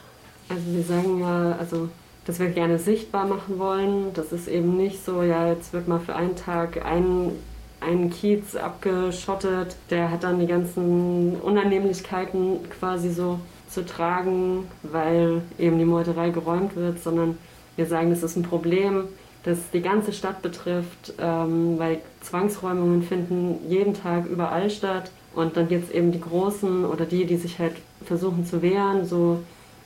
Also 0.47 0.61
wir 0.67 0.83
sagen 0.83 1.21
ja, 1.21 1.55
also 1.59 1.89
das 2.25 2.39
wir 2.39 2.49
gerne 2.49 2.79
sichtbar 2.79 3.25
machen 3.25 3.59
wollen. 3.59 4.13
Das 4.13 4.31
ist 4.31 4.47
eben 4.47 4.75
nicht 4.77 5.05
so, 5.05 5.21
ja, 5.21 5.47
jetzt 5.47 5.73
wird 5.73 5.87
mal 5.87 5.99
für 5.99 6.15
einen 6.15 6.35
Tag 6.35 6.85
ein, 6.85 7.31
ein 7.79 8.09
Kiez 8.09 8.55
abgeschottet, 8.55 9.75
der 9.89 10.11
hat 10.11 10.23
dann 10.23 10.39
die 10.39 10.47
ganzen 10.47 11.35
Unannehmlichkeiten 11.41 12.69
quasi 12.79 13.11
so 13.11 13.39
zu 13.69 13.85
tragen, 13.85 14.67
weil 14.83 15.41
eben 15.59 15.77
die 15.77 15.85
Meuterei 15.85 16.29
geräumt 16.29 16.75
wird, 16.75 17.01
sondern 17.01 17.37
wir 17.75 17.85
sagen, 17.85 18.09
das 18.09 18.23
ist 18.23 18.35
ein 18.37 18.43
Problem, 18.43 19.05
das 19.43 19.69
die 19.71 19.81
ganze 19.81 20.11
Stadt 20.11 20.41
betrifft, 20.41 21.13
ähm, 21.19 21.77
weil 21.77 21.99
Zwangsräumungen 22.21 23.03
finden 23.03 23.59
jeden 23.69 23.93
Tag 23.93 24.25
überall 24.25 24.69
statt. 24.69 25.11
Und 25.35 25.57
dann 25.57 25.67
gibt 25.67 25.89
es 25.89 25.91
eben 25.91 26.11
die 26.11 26.21
Großen 26.21 26.85
oder 26.85 27.05
die, 27.05 27.25
die 27.25 27.35
sich 27.35 27.59
halt 27.59 27.75
versuchen 28.05 28.45
zu 28.45 28.61
wehren, 28.61 29.05
so 29.05 29.41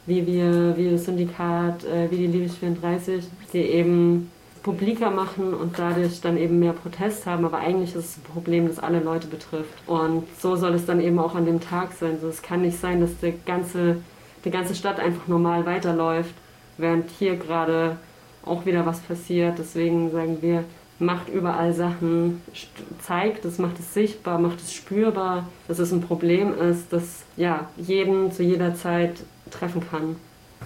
wie 0.06 0.26
wir, 0.26 0.76
wie 0.78 0.92
das 0.92 1.06
Syndikat, 1.06 1.84
äh, 1.84 2.10
wie 2.10 2.18
die 2.18 2.28
Liebig 2.28 2.54
34, 2.54 3.26
die 3.54 3.60
eben 3.60 4.32
publiker 4.64 5.10
machen 5.10 5.54
und 5.54 5.80
dadurch 5.80 6.22
dann 6.22 6.38
eben 6.38 6.60
mehr 6.60 6.74
Protest 6.74 7.26
haben. 7.26 7.46
Aber 7.46 7.60
eigentlich 7.60 7.96
ist 7.96 8.06
es 8.06 8.18
ein 8.18 8.24
Problem, 8.24 8.68
das 8.68 8.80
alle 8.80 9.00
Leute 9.00 9.28
betrifft. 9.28 9.74
Und 9.88 10.26
so 10.40 10.56
soll 10.56 10.74
es 10.74 10.86
dann 10.86 11.00
eben 11.00 11.20
auch 11.20 11.36
an 11.36 11.46
dem 11.46 11.60
Tag 11.60 11.94
sein. 11.94 12.18
So, 12.22 12.28
es 12.28 12.42
kann 12.42 12.62
nicht 12.62 12.80
sein, 12.80 13.02
dass 13.02 13.18
die 13.20 13.34
ganze, 13.46 13.98
die 14.46 14.52
ganze 14.52 14.76
Stadt 14.76 15.00
einfach 15.00 15.28
normal 15.28 15.66
weiterläuft, 15.66 16.34
während 16.78 17.10
hier 17.12 17.36
gerade 17.36 17.98
auch 18.46 18.66
wieder 18.66 18.86
was 18.86 19.00
passiert. 19.00 19.60
Deswegen 19.60 20.12
sagen 20.12 20.38
wir, 20.42 20.64
macht 21.00 21.30
überall 21.30 21.74
Sachen, 21.74 22.42
zeigt 23.02 23.46
es, 23.46 23.58
macht 23.58 23.80
es 23.80 23.94
sichtbar, 23.94 24.38
macht 24.38 24.60
es 24.60 24.74
spürbar, 24.74 25.48
dass 25.68 25.80
es 25.80 25.92
ein 25.92 26.02
Problem 26.02 26.58
ist, 26.60 26.92
das 26.92 27.24
ja 27.38 27.70
jeden 27.78 28.32
zu 28.32 28.44
jeder 28.44 28.76
Zeit 28.76 29.24
treffen 29.50 29.82
kann. 29.90 30.18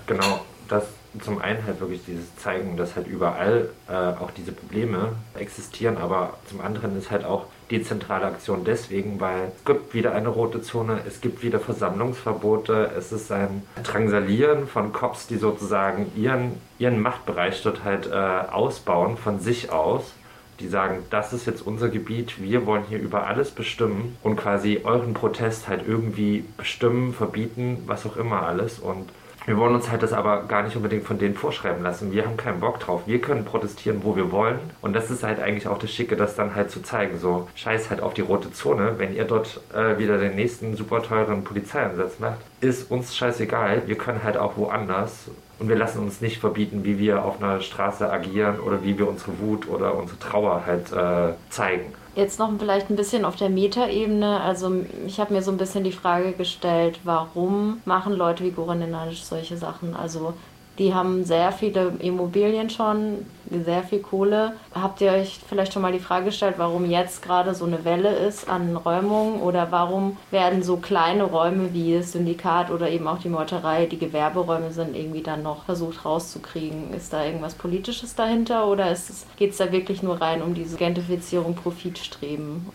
Genau, 0.07 0.41
das 0.67 0.85
zum 1.21 1.39
einen 1.39 1.63
halt 1.65 1.79
wirklich 1.79 2.01
dieses 2.07 2.35
Zeigen, 2.37 2.75
dass 2.75 2.95
halt 2.95 3.07
überall 3.07 3.69
äh, 3.87 3.93
auch 3.93 4.31
diese 4.31 4.51
Probleme 4.51 5.13
existieren, 5.37 5.97
aber 5.97 6.37
zum 6.47 6.61
anderen 6.61 6.97
ist 6.97 7.11
halt 7.11 7.23
auch 7.23 7.45
die 7.69 7.83
zentrale 7.83 8.25
Aktion 8.25 8.63
deswegen, 8.65 9.19
weil 9.19 9.51
es 9.55 9.65
gibt 9.65 9.93
wieder 9.93 10.13
eine 10.13 10.29
rote 10.29 10.61
Zone, 10.61 11.01
es 11.07 11.21
gibt 11.21 11.43
wieder 11.43 11.59
Versammlungsverbote, 11.59 12.91
es 12.97 13.11
ist 13.11 13.31
ein 13.31 13.63
Drangsalieren 13.83 14.67
von 14.67 14.91
Cops, 14.91 15.27
die 15.27 15.37
sozusagen 15.37 16.11
ihren, 16.15 16.59
ihren 16.79 16.99
Machtbereich 17.01 17.61
dort 17.63 17.83
halt 17.83 18.07
äh, 18.07 18.13
ausbauen 18.13 19.17
von 19.17 19.39
sich 19.39 19.71
aus 19.71 20.13
die 20.59 20.67
sagen, 20.67 20.99
das 21.09 21.33
ist 21.33 21.45
jetzt 21.45 21.65
unser 21.65 21.89
Gebiet, 21.89 22.41
wir 22.41 22.65
wollen 22.65 22.83
hier 22.87 22.99
über 22.99 23.27
alles 23.27 23.51
bestimmen 23.51 24.17
und 24.23 24.35
quasi 24.35 24.81
euren 24.83 25.13
Protest 25.13 25.67
halt 25.67 25.87
irgendwie 25.87 26.45
bestimmen, 26.57 27.13
verbieten, 27.13 27.83
was 27.85 28.05
auch 28.05 28.17
immer 28.17 28.43
alles. 28.43 28.79
Und 28.79 29.09
wir 29.45 29.57
wollen 29.57 29.75
uns 29.75 29.91
halt 29.91 30.01
das 30.03 30.13
aber 30.13 30.43
gar 30.43 30.63
nicht 30.63 30.77
unbedingt 30.77 31.03
von 31.03 31.19
denen 31.19 31.35
vorschreiben 31.35 31.83
lassen. 31.83 32.13
Wir 32.13 32.25
haben 32.25 32.37
keinen 32.37 32.61
Bock 32.61 32.79
drauf. 32.79 33.01
Wir 33.05 33.19
können 33.19 33.43
protestieren, 33.43 33.99
wo 34.03 34.15
wir 34.15 34.31
wollen. 34.31 34.57
Und 34.81 34.93
das 34.93 35.11
ist 35.11 35.23
halt 35.23 35.41
eigentlich 35.41 35.67
auch 35.67 35.77
das 35.77 35.91
Schicke, 35.91 36.15
das 36.15 36.35
dann 36.35 36.55
halt 36.55 36.71
zu 36.71 36.81
zeigen. 36.81 37.17
So, 37.17 37.49
scheiß 37.55 37.89
halt 37.89 37.99
auf 37.99 38.13
die 38.13 38.21
rote 38.21 38.53
Zone. 38.53 38.93
Wenn 38.97 39.13
ihr 39.13 39.25
dort 39.25 39.59
äh, 39.73 39.97
wieder 39.97 40.17
den 40.17 40.35
nächsten 40.35 40.77
super 40.77 41.03
teuren 41.03 41.43
Polizeieinsatz 41.43 42.19
macht, 42.19 42.39
ist 42.61 42.89
uns 42.89 43.17
scheißegal. 43.17 43.83
Wir 43.85 43.97
können 43.97 44.23
halt 44.23 44.37
auch 44.37 44.55
woanders. 44.55 45.29
Und 45.59 45.69
wir 45.69 45.75
lassen 45.75 45.99
uns 45.99 46.19
nicht 46.19 46.39
verbieten, 46.39 46.83
wie 46.83 46.97
wir 46.99 47.23
auf 47.23 47.41
einer 47.41 47.61
Straße 47.61 48.11
agieren 48.11 48.59
oder 48.59 48.83
wie 48.83 48.97
wir 48.97 49.07
unsere 49.07 49.39
Wut 49.39 49.67
oder 49.69 49.95
unsere 49.95 50.19
Trauer 50.19 50.63
halt 50.65 50.91
äh, 50.91 51.35
zeigen. 51.49 51.93
Jetzt 52.15 52.37
noch 52.37 52.51
vielleicht 52.59 52.89
ein 52.89 52.95
bisschen 52.95 53.25
auf 53.25 53.35
der 53.35 53.49
Metaebene. 53.49 54.39
Also 54.41 54.71
ich 55.07 55.19
habe 55.19 55.33
mir 55.33 55.41
so 55.41 55.51
ein 55.51 55.57
bisschen 55.57 55.83
die 55.83 55.91
Frage 55.91 56.33
gestellt, 56.33 56.99
warum 57.03 57.81
machen 57.85 58.13
Leute 58.13 58.43
wie 58.43 58.51
Goran 58.51 58.79
Nenadic 58.79 59.17
solche 59.17 59.57
Sachen? 59.57 59.95
Also 59.95 60.33
die 60.79 60.93
haben 60.93 61.23
sehr 61.23 61.51
viele 61.51 61.93
Immobilien 61.99 62.69
schon, 62.69 63.25
sehr 63.65 63.83
viel 63.83 63.99
Kohle. 63.99 64.53
Habt 64.73 65.01
ihr 65.01 65.11
euch 65.11 65.39
vielleicht 65.47 65.73
schon 65.73 65.83
mal 65.83 65.91
die 65.91 65.99
Frage 65.99 66.25
gestellt, 66.25 66.55
warum 66.57 66.89
jetzt 66.89 67.21
gerade 67.21 67.53
so 67.53 67.65
eine 67.65 67.85
Welle 67.85 68.09
ist 68.09 68.49
an 68.49 68.75
Räumungen 68.75 69.41
oder 69.41 69.71
warum 69.71 70.17
werden 70.31 70.63
so 70.63 70.77
kleine 70.77 71.25
Räume 71.25 71.73
wie 71.73 71.95
das 71.95 72.13
Syndikat 72.13 72.71
oder 72.71 72.89
eben 72.89 73.07
auch 73.07 73.19
die 73.19 73.29
Meuterei, 73.29 73.85
die 73.85 73.99
Gewerberäume 73.99 74.71
sind, 74.71 74.95
irgendwie 74.95 75.21
dann 75.21 75.43
noch 75.43 75.65
versucht 75.65 76.03
rauszukriegen? 76.05 76.93
Ist 76.93 77.13
da 77.13 77.23
irgendwas 77.23 77.53
Politisches 77.53 78.15
dahinter 78.15 78.67
oder 78.67 78.95
geht 79.37 79.51
es 79.51 79.57
da 79.57 79.71
wirklich 79.71 80.01
nur 80.01 80.19
rein 80.19 80.41
um 80.41 80.55
diese 80.55 80.77
Gentrifizierung, 80.77 81.53
Profitstreben? 81.53 82.65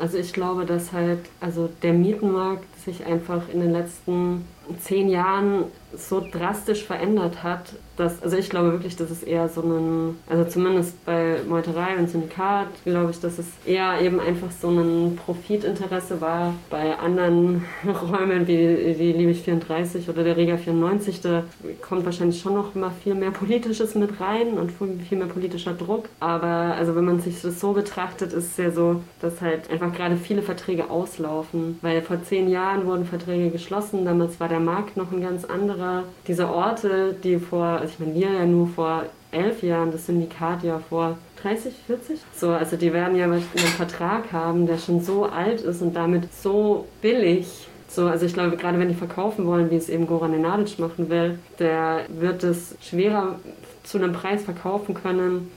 Also 0.00 0.18
ich 0.18 0.32
glaube, 0.32 0.64
dass 0.64 0.92
halt 0.92 1.20
also 1.40 1.70
der 1.82 1.92
Mietenmarkt 1.92 2.64
sich 2.84 3.06
einfach 3.06 3.48
in 3.52 3.60
den 3.60 3.72
letzten 3.72 4.44
zehn 4.80 5.08
Jahren 5.08 5.64
so 5.96 6.20
drastisch 6.20 6.84
verändert 6.84 7.42
hat, 7.44 7.74
dass, 7.96 8.20
also 8.20 8.36
ich 8.36 8.50
glaube 8.50 8.72
wirklich, 8.72 8.96
dass 8.96 9.10
es 9.10 9.22
eher 9.22 9.48
so 9.48 9.60
ein, 9.60 10.16
also 10.28 10.44
zumindest 10.44 11.04
bei 11.04 11.36
Meuterei 11.48 11.96
und 11.96 12.10
Syndikat, 12.10 12.66
glaube 12.84 13.12
ich, 13.12 13.20
dass 13.20 13.38
es 13.38 13.46
eher 13.64 14.00
eben 14.00 14.18
einfach 14.18 14.50
so 14.50 14.68
ein 14.70 15.16
Profitinteresse 15.24 16.20
war. 16.20 16.54
Bei 16.70 16.98
anderen 16.98 17.64
Räumen 17.86 18.48
wie 18.48 18.94
die 18.94 19.12
Liebig 19.12 19.42
34 19.42 20.08
oder 20.08 20.24
der 20.24 20.36
Rega 20.36 20.56
94, 20.56 21.20
da 21.20 21.44
kommt 21.80 22.04
wahrscheinlich 22.04 22.40
schon 22.40 22.54
noch 22.54 22.74
mal 22.74 22.90
viel 23.04 23.14
mehr 23.14 23.30
Politisches 23.30 23.94
mit 23.94 24.20
rein 24.20 24.54
und 24.54 24.72
viel 25.08 25.18
mehr 25.18 25.28
politischer 25.28 25.74
Druck. 25.74 26.06
Aber 26.18 26.46
also 26.46 26.96
wenn 26.96 27.04
man 27.04 27.20
sich 27.20 27.40
das 27.42 27.60
so 27.60 27.72
betrachtet, 27.72 28.32
ist 28.32 28.52
es 28.52 28.56
ja 28.56 28.70
so, 28.72 29.02
dass 29.20 29.40
halt 29.40 29.70
einfach 29.70 29.92
gerade 29.92 30.16
viele 30.16 30.42
Verträge 30.42 30.90
auslaufen. 30.90 31.78
Weil 31.80 32.02
vor 32.02 32.20
zehn 32.24 32.48
Jahren 32.48 32.73
wurden 32.86 33.04
Verträge 33.04 33.50
geschlossen, 33.50 34.04
damals 34.04 34.40
war 34.40 34.48
der 34.48 34.60
Markt 34.60 34.96
noch 34.96 35.12
ein 35.12 35.20
ganz 35.20 35.44
anderer. 35.44 36.04
Diese 36.26 36.48
Orte, 36.48 37.14
die 37.22 37.38
vor, 37.38 37.64
also 37.64 37.92
ich 37.92 37.98
meine, 38.00 38.14
wir 38.14 38.32
ja 38.32 38.46
nur 38.46 38.66
vor 38.68 39.04
elf 39.30 39.62
Jahren, 39.62 39.92
das 39.92 40.06
Syndikat 40.06 40.62
ja 40.62 40.80
vor 40.88 41.16
30, 41.42 41.74
40. 41.86 42.20
So, 42.34 42.50
also 42.50 42.76
die 42.76 42.92
werden 42.92 43.16
ja 43.16 43.24
einen 43.24 43.42
Vertrag 43.42 44.32
haben, 44.32 44.66
der 44.66 44.78
schon 44.78 45.00
so 45.00 45.24
alt 45.24 45.60
ist 45.60 45.82
und 45.82 45.94
damit 45.94 46.32
so 46.32 46.86
billig. 47.02 47.68
So, 47.88 48.06
also 48.06 48.26
ich 48.26 48.34
glaube, 48.34 48.56
gerade 48.56 48.78
wenn 48.78 48.88
die 48.88 48.94
verkaufen 48.94 49.46
wollen, 49.46 49.70
wie 49.70 49.76
es 49.76 49.88
eben 49.88 50.06
Goran 50.06 50.32
Nenadic 50.32 50.78
machen 50.78 51.10
will, 51.10 51.38
der 51.58 52.00
wird 52.08 52.42
es 52.42 52.76
schwerer 52.80 53.38
zu 53.82 53.98
einem 53.98 54.12
Preis 54.12 54.42
verkaufen 54.42 54.94
können, 54.94 55.50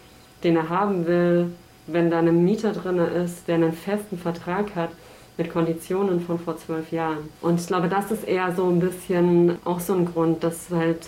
den 0.43 0.55
er 0.55 0.69
haben 0.69 1.07
will, 1.07 1.51
wenn 1.88 2.12
da 2.12 2.19
ein 2.19 2.43
Mieter 2.43 2.74
drin 2.74 2.97
ist, 2.97 3.47
der 3.47 3.55
einen 3.55 3.74
festen 3.74 4.17
Vertrag 4.17 4.75
hat 4.75 4.89
mit 5.38 5.51
Konditionen 5.51 6.22
von 6.22 6.39
vor 6.39 6.58
zwölf 6.58 6.91
Jahren. 6.91 7.29
Und 7.41 7.60
ich 7.60 7.67
glaube, 7.67 7.89
das 7.89 8.12
ist 8.12 8.27
eher 8.27 8.53
so 8.56 8.67
ein 8.67 8.79
bisschen 8.79 9.58
auch 9.65 9.79
so 9.79 9.94
ein 9.94 10.06
Grund, 10.06 10.44
dass 10.44 10.70
halt 10.72 11.08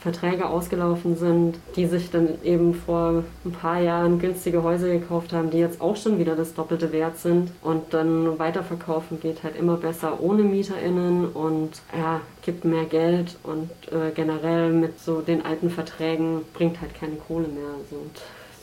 Verträge 0.00 0.46
ausgelaufen 0.46 1.14
sind, 1.16 1.58
die 1.76 1.86
sich 1.86 2.10
dann 2.10 2.42
eben 2.42 2.74
vor 2.74 3.22
ein 3.44 3.52
paar 3.52 3.80
Jahren 3.80 4.18
günstige 4.18 4.62
Häuser 4.62 4.88
gekauft 4.88 5.32
haben, 5.32 5.50
die 5.50 5.58
jetzt 5.58 5.80
auch 5.80 5.94
schon 5.96 6.18
wieder 6.18 6.36
das 6.36 6.54
Doppelte 6.54 6.90
wert 6.92 7.18
sind. 7.18 7.50
Und 7.60 7.92
dann 7.92 8.38
weiterverkaufen 8.38 9.20
geht 9.20 9.42
halt 9.42 9.56
immer 9.56 9.76
besser 9.76 10.20
ohne 10.20 10.42
MieterInnen 10.42 11.28
und 11.28 11.82
ja, 11.96 12.22
gibt 12.42 12.64
mehr 12.64 12.86
Geld 12.86 13.36
und 13.42 13.70
äh, 13.92 14.10
generell 14.14 14.72
mit 14.72 14.98
so 14.98 15.20
den 15.20 15.44
alten 15.44 15.68
Verträgen 15.68 16.46
bringt 16.54 16.80
halt 16.80 16.94
keine 16.94 17.16
Kohle 17.16 17.48
mehr. 17.48 17.68
Also. 17.78 18.02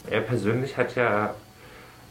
Er 0.10 0.22
persönlich 0.22 0.76
hat 0.76 0.96
ja 0.96 1.36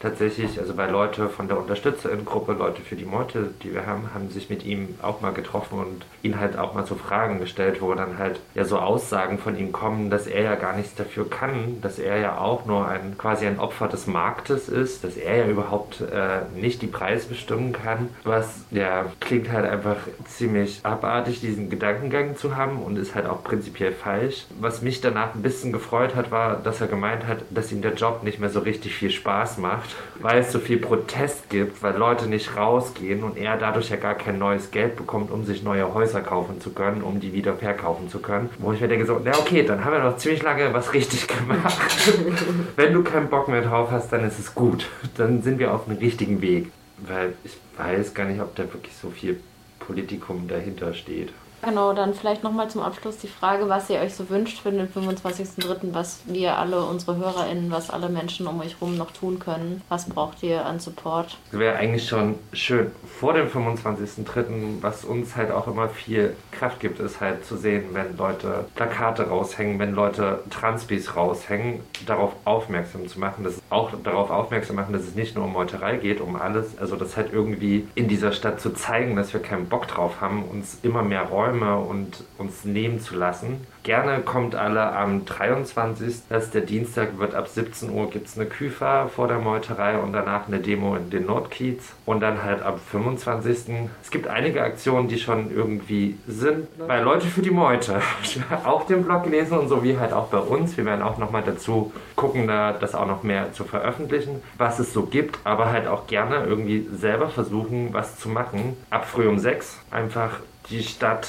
tatsächlich, 0.07 0.61
also 0.61 0.75
bei 0.75 0.89
Leute 0.89 1.29
von 1.29 1.49
der 1.49 1.59
Unterstützerinnengruppe, 1.59 2.53
Leute 2.53 2.83
für 2.83 2.95
die 2.95 3.05
Meute, 3.05 3.51
die 3.63 3.75
wir 3.75 3.87
haben, 3.87 4.15
haben 4.15 4.31
sich 4.31 4.49
mit 4.49 4.65
ihm 4.65 4.95
auch 5.03 5.21
mal 5.21 5.33
getroffen 5.33 5.81
und 5.81 6.07
ihn 6.23 6.39
halt 6.39 6.57
auch 6.57 6.75
mal 6.75 6.87
so 6.87 6.95
Fragen 6.95 7.41
gestellt, 7.41 7.83
wo 7.83 7.93
dann 7.95 8.19
halt 8.19 8.41
ja 8.55 8.65
so 8.65 8.79
Aussagen 8.79 9.39
von 9.39 9.59
ihm 9.59 9.73
kommen, 9.73 10.09
dass 10.09 10.29
er 10.29 10.43
ja 10.43 10.55
gar 10.55 10.77
nichts 10.77 10.95
dafür 10.95 11.29
kann, 11.29 11.81
dass 11.83 11.99
er 11.99 12.19
ja 12.19 12.39
auch 12.39 12.67
nur 12.67 12.87
ein 12.87 13.19
quasi 13.19 13.47
ein 13.47 13.59
Opfer 13.59 13.89
des 13.89 14.07
Marktes 14.07 14.69
ist, 14.69 15.03
dass 15.03 15.17
er 15.17 15.39
ja 15.39 15.47
überhaupt 15.47 16.01
äh, 16.03 16.43
nicht 16.55 16.83
die 16.83 16.87
Preise 16.87 17.29
bestimmen 17.29 17.73
kann, 17.73 18.09
was 18.23 18.65
ja 18.71 19.07
klingt 19.21 19.51
halt 19.51 19.69
einfach 19.69 19.97
ziemlich 20.27 20.81
abartig, 20.85 21.41
diesen 21.41 21.69
Gedankengang 21.69 22.37
zu 22.37 22.55
haben 22.55 22.81
und 22.81 22.97
ist 22.97 23.17
halt 23.17 23.27
auch 23.27 23.43
prinzipiell 23.43 23.93
falsch. 23.93 24.47
Was 24.61 24.83
mich 24.83 25.01
danach 25.01 25.35
ein 25.35 25.43
bisschen 25.43 25.73
gefreut 25.73 26.15
hat, 26.15 26.31
war, 26.31 26.57
dass 26.57 26.81
er 26.81 26.87
gemeint 26.87 27.27
hat, 27.27 27.39
dass 27.51 27.73
ihm 27.73 27.83
der 27.83 27.95
Job 27.95 28.23
nicht 28.23 28.39
mehr 28.39 28.51
so 28.51 28.61
richtig 28.61 28.95
viel 28.95 29.11
Spaß 29.11 29.59
macht 29.59 29.96
weil 30.21 30.41
es 30.41 30.53
so 30.53 30.59
viel 30.59 30.79
Protest 30.79 31.51
gibt, 31.51 31.83
weil 31.83 31.97
Leute 31.97 32.27
nicht 32.27 32.57
rausgehen 32.57 33.23
und 33.23 33.37
er 33.37 33.57
dadurch 33.57 33.91
ja 33.91 33.97
gar 33.97 34.15
kein 34.15 34.39
neues 34.39 34.71
Geld 34.71 34.97
bekommt, 34.97 35.31
um 35.31 35.45
sich 35.45 35.63
neue 35.63 35.93
Häuser 35.95 36.21
kaufen 36.21 36.61
zu 36.61 36.71
können, 36.71 37.03
um 37.03 37.21
die 37.21 37.33
wieder 37.33 37.55
verkaufen 37.55 38.09
zu 38.09 38.19
können. 38.19 38.51
Wo 38.59 38.73
ich 38.73 38.81
mir 38.81 38.89
denke 38.89 39.07
so, 39.07 39.21
na 39.23 39.33
okay, 39.39 39.63
dann 39.63 39.85
haben 39.85 39.93
wir 39.93 40.01
noch 40.01 40.17
ziemlich 40.17 40.43
lange 40.43 40.73
was 40.73 40.93
richtig 40.93 41.27
gemacht. 41.29 41.79
Wenn 42.77 42.93
du 42.93 43.03
keinen 43.03 43.29
Bock 43.29 43.49
mehr 43.49 43.63
drauf 43.63 43.91
hast, 43.91 44.13
dann 44.13 44.25
ist 44.25 44.39
es 44.39 44.55
gut. 44.55 44.89
Dann 45.17 45.43
sind 45.43 45.59
wir 45.59 45.73
auf 45.73 45.85
dem 45.85 45.97
richtigen 45.97 46.41
Weg. 46.41 46.71
Weil 46.99 47.35
ich 47.45 47.57
weiß 47.77 48.15
gar 48.15 48.25
nicht, 48.27 48.41
ob 48.41 48.55
da 48.57 48.63
wirklich 48.63 48.95
so 48.97 49.11
viel 49.11 49.39
Politikum 49.79 50.49
dahinter 50.49 50.95
steht. 50.95 51.33
Genau, 51.67 51.93
dann 51.93 52.15
vielleicht 52.15 52.45
nochmal 52.45 52.71
zum 52.71 52.81
Abschluss 52.81 53.17
die 53.19 53.27
Frage, 53.27 53.69
was 53.69 53.91
ihr 53.91 53.99
euch 53.99 54.15
so 54.15 54.31
wünscht 54.31 54.63
für 54.63 54.71
den 54.71 54.89
25.03., 54.89 55.93
was 55.93 56.21
wir 56.27 56.57
alle, 56.59 56.85
unsere 56.85 57.17
HörerInnen, 57.17 57.73
was 57.73 57.91
alle 57.91 58.09
Menschen 58.09 58.47
um 58.47 58.61
euch 58.61 58.77
rum 58.81 58.97
noch 58.97 59.11
tun 59.11 59.41
können. 59.41 59.83
Was 59.89 60.09
braucht 60.09 60.45
ihr 60.45 60.65
an 60.65 60.79
Support? 60.79 61.37
Wäre 61.51 61.75
eigentlich 61.75 62.07
schon 62.07 62.39
schön 62.53 62.93
vor 63.19 63.33
dem 63.33 63.49
25.03., 63.49 64.81
was 64.81 65.05
uns 65.05 65.35
halt 65.35 65.51
auch 65.51 65.67
immer 65.67 65.89
viel 65.89 66.37
Kraft 66.53 66.79
gibt, 66.79 67.01
ist 67.01 67.21
halt 67.21 67.45
zu 67.45 67.57
sehen, 67.57 67.87
wenn 67.95 68.17
Leute 68.17 68.67
Plakate 68.77 69.25
raushängen, 69.25 69.81
wenn 69.81 69.93
Leute 69.93 70.45
Transbis 70.51 71.17
raushängen, 71.17 71.81
darauf 72.07 72.35
aufmerksam 72.45 73.09
zu 73.09 73.19
machen, 73.19 73.43
dass 73.43 73.61
auch 73.71 73.91
darauf 74.05 74.31
aufmerksam 74.31 74.77
machen, 74.77 74.93
dass 74.93 75.03
es 75.03 75.15
nicht 75.15 75.35
nur 75.35 75.45
um 75.45 75.53
Meuterei 75.53 75.97
geht, 75.97 76.21
um 76.21 76.37
alles, 76.37 76.79
also 76.79 76.97
das 76.97 77.17
halt 77.17 77.33
irgendwie 77.33 77.87
in 77.95 78.09
dieser 78.09 78.33
Stadt 78.33 78.61
zu 78.61 78.71
zeigen, 78.71 79.17
dass 79.17 79.33
wir 79.33 79.41
keinen 79.41 79.67
Bock 79.67 79.89
drauf 79.89 80.21
haben, 80.21 80.45
uns 80.45 80.79
immer 80.83 81.03
mehr 81.03 81.23
Räume 81.23 81.77
und 81.77 82.25
uns 82.39 82.65
nehmen 82.65 83.01
zu 83.01 83.17
lassen. 83.17 83.67
Gerne 83.87 84.19
kommt 84.19 84.57
alle 84.57 84.93
am 84.97 85.25
23. 85.27 86.23
Das 86.29 86.47
ist 86.47 86.55
der 86.55 86.63
Dienstag, 86.63 87.19
wird 87.19 87.37
ab 87.37 87.47
17 87.47 87.89
Uhr 87.91 88.11
gibt 88.11 88.27
es 88.27 88.37
eine 88.37 88.47
Küfer 88.47 89.09
vor 89.15 89.29
der 89.29 89.39
Meuterei 89.39 89.97
und 89.97 90.13
danach 90.13 90.49
eine 90.49 90.59
Demo 90.59 90.97
in 90.97 91.09
den 91.11 91.27
Nordkiez. 91.27 91.93
Und 92.05 92.19
dann 92.19 92.43
halt 92.43 92.63
am 92.63 92.81
25. 92.81 93.89
Es 94.03 94.11
gibt 94.11 94.27
einige 94.27 94.63
Aktionen, 94.63 95.07
die 95.07 95.19
schon 95.19 95.55
irgendwie 95.55 96.19
sind. 96.27 96.67
Bei 96.89 97.01
Leute 97.01 97.29
für 97.29 97.43
die 97.43 97.53
Meute. 97.53 98.01
auch 98.65 98.87
den 98.87 99.05
Blog 99.05 99.27
lesen 99.27 99.57
und 99.57 99.69
so 99.69 99.85
wie 99.85 99.97
halt 99.97 100.13
auch 100.13 100.27
bei 100.27 100.39
uns. 100.39 100.77
Wir 100.77 100.85
werden 100.85 101.03
auch 101.03 101.19
nochmal 101.19 101.45
dazu 101.47 101.93
gucken, 102.17 102.49
da 102.49 102.73
das 102.73 102.97
auch 102.97 103.07
noch 103.07 103.23
mehr 103.23 103.53
zu 103.57 103.65
veröffentlichen, 103.65 104.43
was 104.59 104.79
es 104.79 104.93
so 104.93 105.07
gibt, 105.07 105.39
aber 105.45 105.71
halt 105.71 105.87
auch 105.87 106.07
gerne 106.07 106.45
irgendwie 106.45 106.87
selber 106.93 107.29
versuchen, 107.29 107.93
was 107.93 108.19
zu 108.19 108.29
machen. 108.29 108.77
Ab 108.91 109.07
früh 109.07 109.27
um 109.27 109.39
sechs 109.39 109.79
einfach 109.91 110.39
die 110.71 110.83
Stadt 110.83 111.29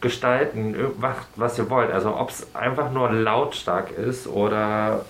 gestalten, 0.00 0.76
macht 1.00 1.26
was 1.36 1.58
ihr 1.58 1.70
wollt. 1.70 1.90
Also 1.90 2.16
ob 2.16 2.30
es 2.30 2.54
einfach 2.54 2.90
nur 2.90 3.10
lautstark 3.10 3.90
ist 3.96 4.26
oder 4.26 5.04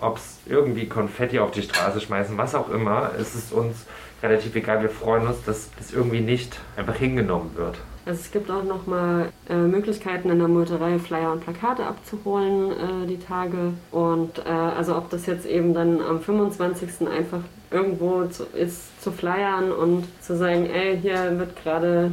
ob 0.00 0.16
es 0.16 0.38
irgendwie 0.46 0.88
Konfetti 0.88 1.38
auf 1.38 1.52
die 1.52 1.62
Straße 1.62 2.00
schmeißen, 2.00 2.36
was 2.36 2.54
auch 2.54 2.70
immer, 2.70 3.12
es 3.18 3.34
ist 3.34 3.52
uns 3.52 3.86
relativ 4.22 4.54
egal. 4.56 4.82
Wir 4.82 4.90
freuen 4.90 5.26
uns, 5.26 5.44
dass 5.44 5.70
das 5.78 5.92
irgendwie 5.92 6.20
nicht 6.20 6.58
einfach 6.76 6.96
hingenommen 6.96 7.52
wird. 7.56 7.76
Also 8.04 8.20
es 8.20 8.32
gibt 8.32 8.50
auch 8.50 8.64
nochmal 8.64 9.30
äh, 9.48 9.54
Möglichkeiten 9.54 10.30
in 10.30 10.38
der 10.38 10.48
Multerei 10.48 10.98
Flyer 10.98 11.32
und 11.32 11.40
Plakate 11.40 11.86
abzuholen 11.86 12.72
äh, 12.72 13.06
die 13.06 13.18
Tage. 13.18 13.74
Und 13.92 14.38
äh, 14.38 14.50
also 14.50 14.96
ob 14.96 15.10
das 15.10 15.26
jetzt 15.26 15.46
eben 15.46 15.72
dann 15.72 16.00
am 16.00 16.20
25. 16.20 17.08
einfach 17.08 17.40
irgendwo 17.70 18.24
zu, 18.26 18.44
ist 18.54 19.00
zu 19.02 19.12
flyern 19.12 19.72
und 19.72 20.04
zu 20.20 20.36
sagen, 20.36 20.66
ey, 20.66 20.98
hier 21.00 21.38
wird 21.38 21.56
gerade 21.62 22.12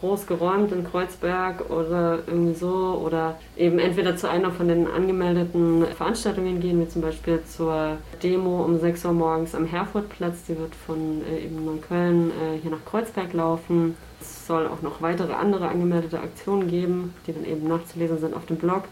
groß 0.00 0.26
geräumt 0.26 0.72
in 0.72 0.84
Kreuzberg 0.84 1.70
oder 1.70 2.20
irgendwie 2.26 2.54
so 2.54 3.02
oder 3.04 3.36
eben 3.56 3.78
entweder 3.78 4.16
zu 4.16 4.28
einer 4.28 4.52
von 4.52 4.68
den 4.68 4.86
angemeldeten 4.86 5.86
Veranstaltungen 5.86 6.60
gehen, 6.60 6.80
wie 6.80 6.88
zum 6.88 7.02
Beispiel 7.02 7.42
zur 7.44 7.96
Demo 8.22 8.64
um 8.64 8.78
6 8.78 9.04
Uhr 9.04 9.12
morgens 9.12 9.54
am 9.54 9.66
Herfordplatz, 9.66 10.44
die 10.48 10.58
wird 10.58 10.74
von 10.74 11.22
äh, 11.26 11.44
eben 11.44 11.64
Neukölln 11.64 12.30
äh, 12.30 12.58
hier 12.60 12.70
nach 12.70 12.84
Kreuzberg 12.84 13.32
laufen. 13.32 13.96
Es 14.20 14.46
soll 14.46 14.66
auch 14.66 14.82
noch 14.82 15.02
weitere 15.02 15.32
andere 15.32 15.68
angemeldete 15.68 16.20
Aktionen 16.20 16.68
geben, 16.68 17.14
die 17.26 17.32
dann 17.32 17.44
eben 17.44 17.68
nachzulesen 17.68 18.18
sind 18.18 18.34
auf 18.34 18.46
dem 18.46 18.56
Blog. 18.56 18.84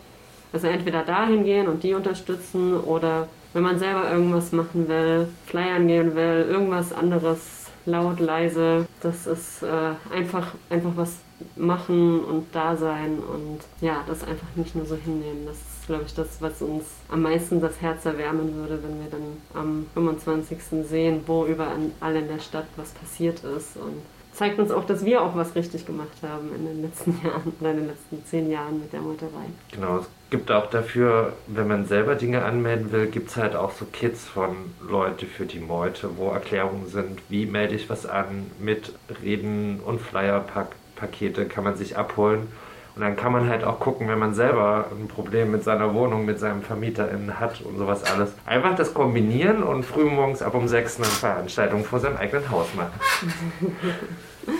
Also 0.52 0.68
entweder 0.68 1.02
dahin 1.02 1.44
gehen 1.44 1.68
und 1.68 1.82
die 1.82 1.94
unterstützen 1.94 2.78
oder 2.80 3.28
wenn 3.52 3.62
man 3.62 3.78
selber 3.78 4.10
irgendwas 4.10 4.52
machen 4.52 4.88
will, 4.88 5.28
flyern 5.46 5.88
gehen 5.88 6.14
will, 6.14 6.46
irgendwas 6.48 6.92
anderes 6.92 7.66
laut, 7.86 8.20
leise. 8.20 8.86
Das 9.00 9.26
ist 9.26 9.62
äh, 9.62 9.92
einfach, 10.14 10.54
einfach 10.68 10.92
was 10.94 11.18
machen 11.56 12.20
und 12.24 12.46
da 12.52 12.76
sein 12.76 13.18
und 13.18 13.60
ja, 13.80 14.02
das 14.06 14.24
einfach 14.24 14.46
nicht 14.56 14.74
nur 14.74 14.86
so 14.86 14.96
hinnehmen. 14.96 15.46
Das 15.46 15.56
ist, 15.56 15.86
glaube 15.86 16.04
ich, 16.06 16.14
das, 16.14 16.40
was 16.40 16.62
uns 16.62 16.84
am 17.10 17.22
meisten 17.22 17.60
das 17.60 17.80
Herz 17.80 18.04
erwärmen 18.04 18.54
würde, 18.54 18.78
wenn 18.82 19.00
wir 19.00 19.10
dann 19.10 19.36
am 19.54 19.86
25. 19.94 20.58
sehen, 20.86 21.22
wo 21.26 21.46
überall 21.46 22.16
in 22.16 22.28
der 22.28 22.40
Stadt 22.40 22.66
was 22.76 22.90
passiert 22.90 23.44
ist 23.44 23.76
und 23.76 24.02
zeigt 24.36 24.58
uns 24.58 24.70
auch, 24.70 24.84
dass 24.84 25.04
wir 25.04 25.22
auch 25.22 25.34
was 25.34 25.54
richtig 25.54 25.86
gemacht 25.86 26.18
haben 26.22 26.54
in 26.54 26.66
den 26.66 26.82
letzten 26.82 27.20
Jahren 27.24 27.52
oder 27.58 27.70
in 27.70 27.76
den 27.78 27.86
letzten 27.88 28.24
zehn 28.26 28.50
Jahren 28.50 28.80
mit 28.80 28.92
der 28.92 29.00
Meuterei. 29.00 29.46
Genau, 29.72 29.98
es 29.98 30.06
gibt 30.30 30.50
auch 30.50 30.68
dafür, 30.68 31.32
wenn 31.46 31.68
man 31.68 31.86
selber 31.86 32.14
Dinge 32.14 32.44
anmelden 32.44 32.92
will, 32.92 33.06
gibt 33.06 33.30
es 33.30 33.36
halt 33.36 33.56
auch 33.56 33.72
so 33.72 33.86
Kits 33.86 34.24
von 34.24 34.56
Leute 34.86 35.26
für 35.26 35.46
die 35.46 35.60
Meute, 35.60 36.16
wo 36.16 36.30
Erklärungen 36.30 36.86
sind, 36.86 37.20
wie 37.28 37.46
melde 37.46 37.74
ich 37.74 37.88
was 37.88 38.06
an, 38.06 38.50
mit 38.58 38.92
Reden 39.22 39.80
und 39.80 40.00
Flyer-Pakete 40.00 41.46
kann 41.46 41.64
man 41.64 41.76
sich 41.76 41.96
abholen. 41.96 42.48
Und 42.96 43.02
dann 43.02 43.14
kann 43.14 43.30
man 43.30 43.46
halt 43.46 43.62
auch 43.62 43.78
gucken, 43.78 44.08
wenn 44.08 44.18
man 44.18 44.32
selber 44.32 44.86
ein 44.90 45.06
Problem 45.06 45.50
mit 45.50 45.62
seiner 45.62 45.92
Wohnung, 45.92 46.24
mit 46.24 46.40
seinem 46.40 46.62
VermieterInnen 46.62 47.38
hat 47.38 47.60
und 47.60 47.76
sowas 47.76 48.02
alles. 48.04 48.32
Einfach 48.46 48.74
das 48.74 48.94
kombinieren 48.94 49.62
und 49.62 49.84
frühmorgens 49.84 50.40
ab 50.40 50.54
um 50.54 50.66
6 50.66 50.96
eine 50.96 51.04
Veranstaltung 51.04 51.84
vor 51.84 52.00
seinem 52.00 52.16
eigenen 52.16 52.50
Haus 52.50 52.68
machen. 52.74 52.98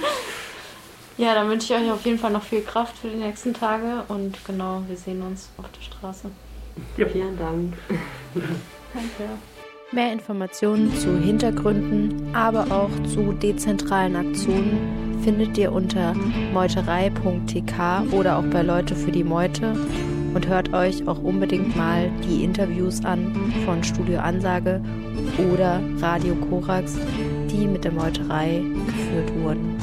Ja, 1.19 1.35
dann 1.35 1.49
wünsche 1.49 1.73
ich 1.73 1.81
euch 1.81 1.91
auf 1.91 2.05
jeden 2.05 2.19
Fall 2.19 2.31
noch 2.31 2.43
viel 2.43 2.61
Kraft 2.61 2.99
für 2.99 3.09
die 3.09 3.17
nächsten 3.17 3.55
Tage 3.55 4.05
und 4.09 4.37
genau, 4.45 4.83
wir 4.87 4.99
sehen 4.99 5.23
uns 5.23 5.49
auf 5.57 5.65
der 5.75 5.81
Straße. 5.81 6.31
Ja. 6.99 7.07
Vielen 7.07 7.39
Dank. 7.39 7.73
Danke. 8.35 9.33
Mehr 9.93 10.13
Informationen 10.13 10.95
zu 10.95 11.17
Hintergründen, 11.19 12.35
aber 12.35 12.67
auch 12.71 12.91
zu 13.09 13.33
dezentralen 13.33 14.15
Aktionen 14.15 15.06
findet 15.23 15.57
ihr 15.59 15.73
unter 15.73 16.15
meuterei.tk 16.53 18.13
oder 18.13 18.39
auch 18.39 18.45
bei 18.45 18.63
Leute 18.63 18.95
für 18.95 19.13
die 19.13 19.25
Meute 19.25 19.75
und 20.35 20.47
hört 20.49 20.73
euch 20.75 21.07
auch 21.09 21.23
unbedingt 21.23 21.75
mal 21.77 22.11
die 22.29 22.45
Interviews 22.45 23.05
an 23.05 23.35
von 23.65 23.83
Studio 23.83 24.21
Ansage 24.21 24.81
oder 25.51 25.81
Radio 25.99 26.35
Korax, 26.35 26.99
die 27.51 27.67
mit 27.67 27.85
der 27.85 27.93
Meuterei 27.93 28.63
geführt 28.87 29.33
wurden. 29.43 29.77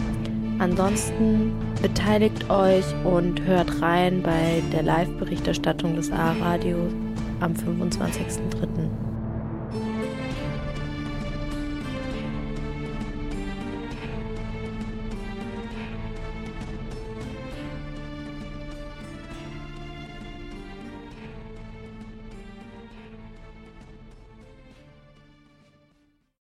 Ansonsten 0.59 1.51
beteiligt 1.81 2.49
euch 2.49 2.85
und 3.03 3.41
hört 3.41 3.81
rein 3.81 4.21
bei 4.21 4.61
der 4.71 4.83
Live-Berichterstattung 4.83 5.95
des 5.95 6.11
A-Radio 6.11 6.77
am 7.39 7.53
25.03. 7.53 9.02